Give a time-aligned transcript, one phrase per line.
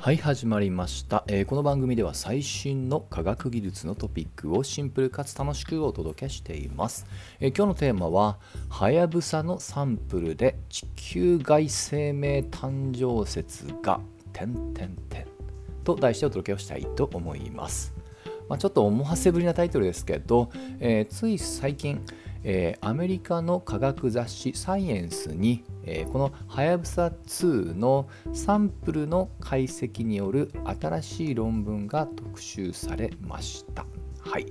[0.00, 7.04] はい始まりました、えーこの番組では最新の科学技術のトピックをシンプルかつ楽しくお届けしています、
[7.40, 8.38] えー今日のテーマは
[8.68, 14.00] はやぶさのサンプルで地球外生命誕生説が
[14.32, 15.26] 点々点
[15.82, 17.92] と題してお届けをしたいと思います。
[18.48, 22.00] まあ、ちょっと思わせぶりなタイトルですけど、えーつい最近、
[22.44, 33.86] えーアメリカの科学雑誌「サイエンスに」えーこのはやぶさ2のサンプルの解析による新しい論文が特集されました。
[34.20, 34.46] はい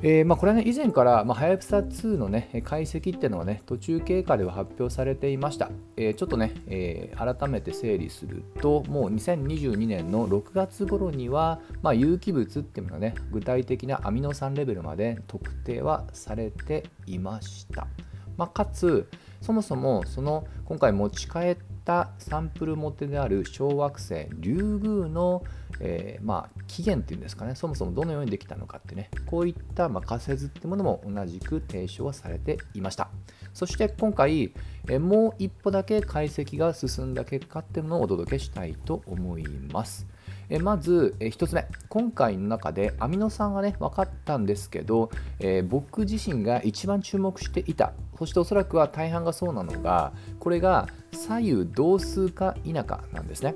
[0.00, 17.88] えーまあ、これはね以前から、まあ、はやぶさ2の、ね、解析っていうのはね途中経過では発表されていました、えーちょっとね、えー改めて整理するともう2022年の6月頃には、まあ、有機物っていうのがね具体的なアミノ酸レベルまで特定はされていました、
[18.36, 19.08] まあ、かつ
[19.40, 25.42] そもそもその今回持ち帰ったサンプル元である小惑星リュウグウの、
[25.80, 33.08] えーまあ、起源っていうんですかねそもそもどのようにできたのかってねこういった、まあ、仮説ってものも同じく提唱はされていました。
[33.54, 34.52] そして今回、
[34.88, 40.06] えーもう一歩だけ解析が進んだ結果ってものをお届けしたいと思います。
[40.50, 41.66] えまず、え1つ目。
[41.88, 47.92] 今回の中でアミノ酸がね分かったんですけど、えー僕自身が一番注目していた。
[48.18, 53.54] そしておそらくは大半がそうなのがこれが左右同数か否かなんですね。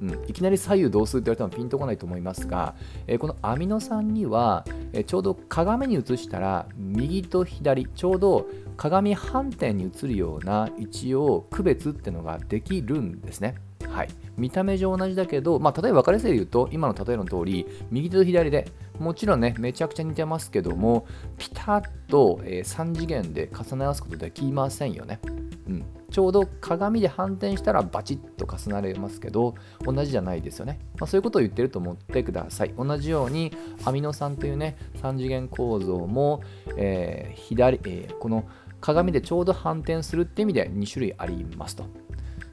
[0.00, 2.74] うん、いきなり左右同数って言われてもピンとこないと思いますが、
[3.06, 13.56] えーこのアミノ酸には、えーちょうど鏡に映したら右と左ちょうど鏡反転に映るような一応区別っていうのができるんですね。
[13.90, 21.06] はい、見た目上同じだけど、まあ、例えば分かりやすいで言うと今の例えの通り右手と左でもちろんねめちゃくちゃ似てますけども
[21.38, 25.20] ピタッと、え3次元で重ね合わすことできませんよね。
[25.66, 32.74] うん、ちょうど鏡で反転したらバチッと重なれますけど同じじゃないですよね、まあ、そういうことを言ってると思ってください。
[32.76, 33.52] 同じように
[33.84, 36.42] アミノ酸というね3次元構造も、
[36.76, 38.44] えー左、えーこの
[38.80, 41.84] 鏡でちょうど反転するって意味で2種類ありますと。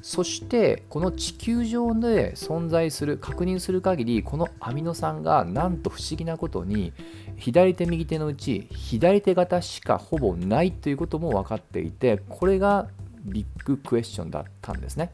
[0.08, 6.94] そしてこの地球上で存在する確認する限りこのアミノ酸がなんと不思議なことに
[7.36, 12.88] 左手右手のうち左手型しかほぼないということも分かっていてこれが
[13.26, 15.12] ビッグクエスチョンだったんですね。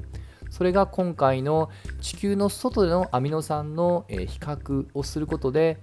[0.51, 5.79] それが今回の地球の外でのアミノ酸の比較をすることで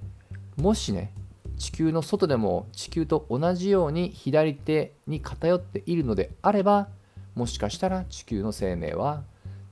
[0.56, 1.12] もしね
[1.58, 6.86] 地球の外でも地球と同じように左手に偏っているのであれば
[7.40, 9.22] もしかしたら地球の生命は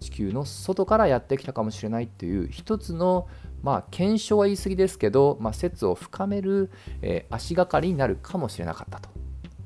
[0.01, 3.29] 地球の外からやってきたかもしれないっていう一つの
[3.63, 6.71] まあ検証は言い過ぎですけど、まあ、説を深める、
[7.03, 9.11] えー足がかりになるかもしれなかったと。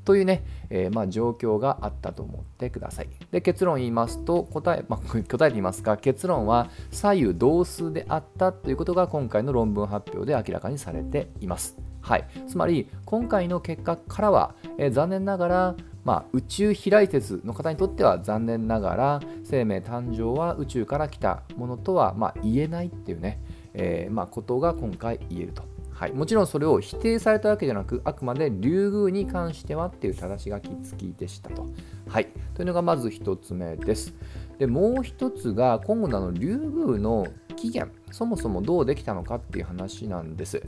[0.05, 3.09] というね、えーまあ、状況があったと思ってください。
[3.31, 11.79] で結論言いますと答え、まあ、 答えて言いますか結論は左右同数であったということが今回の論文発表で明らかにされています。
[12.01, 23.41] はい、つまり今回の結果からは、えー残念ながら、まあ、宇宙飛来説の方にとっては残念ながら生命誕生は宇宙から来たものとは、まあ、言えないっていうね、
[23.75, 25.73] えーまあ、ことが今回言えると。
[26.03, 31.69] はい、もちろんそれを否定されたわけじゃなくあくまで竜宮に関してはっていう正し書き付きでしたと。
[32.09, 34.13] はい、というのがまず1つ目です。
[34.59, 37.27] でもう1つが今後のあの竜宮の
[37.57, 40.63] 起源そもそもどうできたのかっていう話なんです。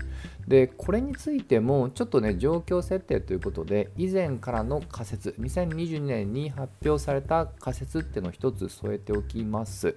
[0.46, 9.94] でこれについてもちょっとね状況設定ということで以前からの仮説2022年に発表された仮説っていうのを1つ添えておきます。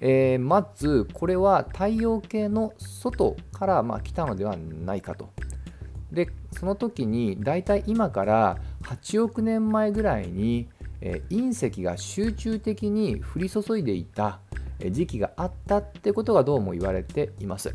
[0.00, 5.30] えーまずこれは太陽系の外からま来たのではないかと。
[6.12, 10.68] でその時にだいたい今から8億年前ぐらいに、
[11.00, 14.40] 隕石が集中的に降り注いでいた
[14.90, 17.74] 時期があったってことがどうも言われています。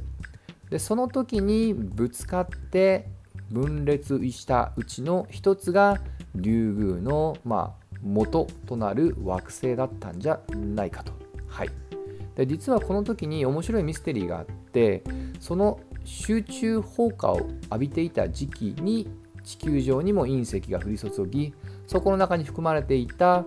[0.70, 3.10] でその時にぶつかって
[3.50, 6.00] 分裂したうちの一つが
[6.36, 11.12] リュウグウの、まあ、元となる惑星だったんじゃないかと。
[11.48, 11.70] はい、
[12.36, 15.04] で実はこの時に面白いミステリーがあって
[15.40, 19.10] その集中放火を浴びていた時期に
[19.44, 21.54] 地球上にも隕石が降り注ぎ
[21.92, 23.44] そこの中に含まれていた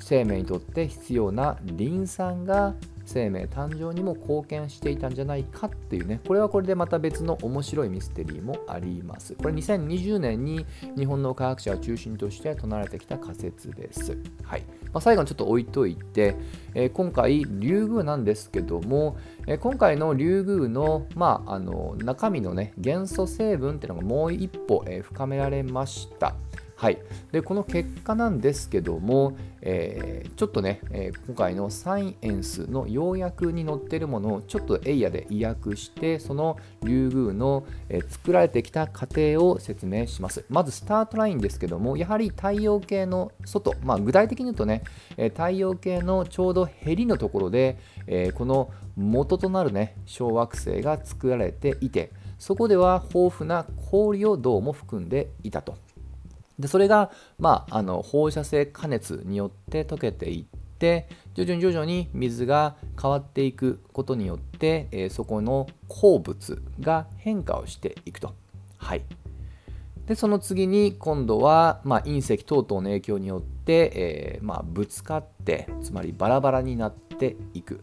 [0.00, 2.74] 生命にとって必要なリン酸が
[3.06, 6.20] 生命誕生にも貢献していたんじゃないかっていうね。
[6.26, 9.34] これはこれでまた別の面白いミステリーもあります。
[9.36, 14.18] これ2020年に日本の科学者を中心として唱えられてきた仮説です。
[14.42, 14.60] はい、
[14.92, 16.36] まあ、最後にちょっと置いといて、
[16.74, 19.16] えー今回リュウグウなんですけども、
[19.46, 26.34] えー今回のリュウグウの,、まあ、あの中身のね元素成分っていうのがもう一歩、えー深められました。
[26.78, 26.98] はい、
[27.32, 44.82] でこの結果なんですけども、えー、ちょっとね、えー、今回のサイエンスの要約に載ってるものをちょっとエイヤで意訳してそのリュウグウの、えー、作られてきた過程を説明しますまずスタートラインですけどもやはり太陽系の外、まあ、具体的に言うとね、
[45.16, 55.85] え太陽系のちょうどへりのところで、えこの元となるね小惑星が作られていてそこでは豊富な氷をどうも含んでいたと。
[56.58, 60.44] でそれが、まあ、あの放射性加熱によって溶けていっ
[60.78, 68.34] て徐々に徐々に水が変わっていくことによって、えー、そこの鉱物が変化をしていくと。
[68.78, 69.02] はい、
[70.06, 77.82] でその次に今度は、まあ、隕石等々の影響によって、えー、まあ、ぶつかってつまりバラバラになっていく。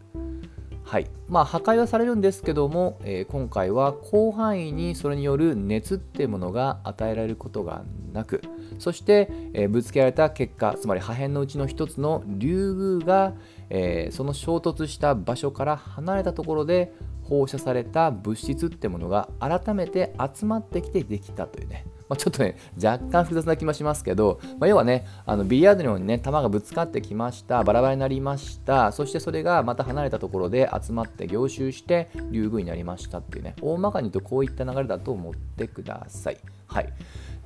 [0.84, 1.06] はい。
[1.28, 8.42] まあ、破壊はされるんですけども、えー、今回は広範囲にそれによる熱っていうものが与えられることがなく
[8.78, 13.32] そして、えー、ぶつけられた結果つまり破片のうちの一つのリュウグウが、
[13.70, 16.92] えー、その衝突した場所から離れたところで
[17.22, 21.86] 放射された物質ってものが改めて集まってきてできたというね。
[22.08, 36.38] まあ、ちょっとね、若干複雑な気もしますけど、まあ、要はね、あのビリヤードのようにね、球がぶつかってきました、バラバラになりました、そしてそれがまた離れたところで集まって凝集して、竜宮になりましたっていうね、大まかに言うとこういった流れだと思ってください。
[36.66, 36.92] はい。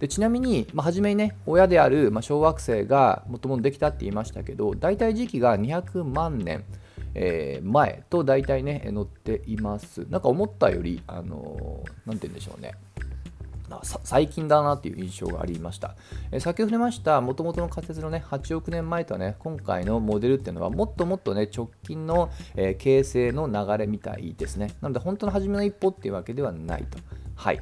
[0.01, 6.65] でちなみに、まあ、初めにね親である、まあ、小惑星がもともとできたって言いましたけど大体時期が200万年、
[7.15, 12.75] えー、前と大体ね載っていますなんか思ったよりあの何、ー、て言うんでしょうね
[14.05, 15.95] 最近だなっていう印象がありました。
[16.33, 24.75] え先ほど触れましたもともとの仮説のね8億年前とはね今回のモデルっていうのはもっともっとね直近の、えー、形成の流れみたいですね。
[24.81, 26.99] なので本当の初めの一歩っていうわけではないと。
[27.35, 27.61] はい。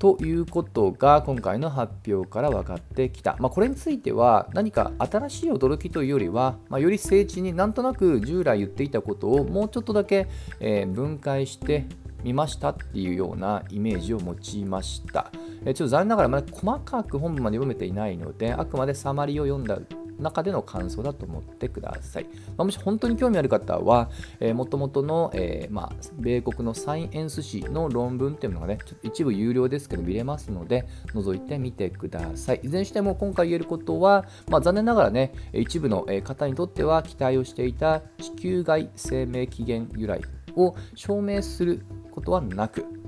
[0.00, 3.36] ということが今回の発表から分かってきた。
[3.38, 10.26] まあ、これについては何か新しい驚きというよりは、まあ、より精緻になんとなく従来言っていたことをもうちょっとだけ、
[10.58, 11.84] えー、分解して
[12.22, 15.30] 見ましたっていうようなイメージを持ちました。
[15.64, 19.78] えちょっと残念ながらまだ細かく本文まで読めていないので、あくまでサマリーを読んだ
[20.20, 22.24] 中での感想だと思ってください。
[22.56, 32.60] まあ、もし本当に興味ある方は、えー、もともとの、えー、まあ、米国のサイエンス誌の論文っていうのがね、ちょっと一部有料ですけど見れますので、覗いてみてください。
[32.62, 40.20] いずれにしても今回言えることは、まあ、残念ながらね、一部の方にとっては期待をしていた地球外生命起源由来
[40.56, 41.82] を証明する
[42.20, 42.99] ことはなく、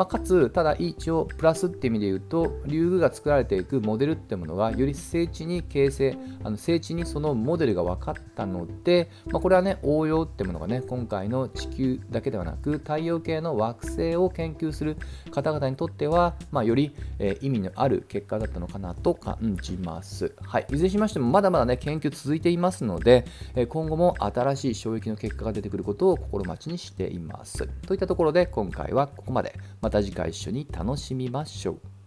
[0.00, 14.96] まあ、かつ、ただ一応プラスって意味で言うと、竜宮が作られていくモデルってものがより精緻に形成、あの精緻にそのモデルが分かったので、まあ、これはね、応用ってものがね、今回の地球だけではなく、太陽系の惑星を研究する
[15.32, 20.34] 方々にとっては、まあ、より、えー、意味のある結果だったのかなと感じます。
[20.40, 20.66] はい。
[20.70, 27.66] いずれにしましても、まだまだね、研究続いていますので、えー、今後も新しい衝撃の結果が出てくることを心待ちにしています。
[27.86, 29.54] といったところで、今回はここまで。
[29.90, 31.99] また次回一緒に楽しみましょう。